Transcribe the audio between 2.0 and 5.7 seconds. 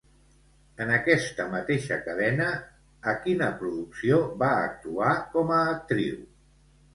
cadena, a quina producció va actuar com a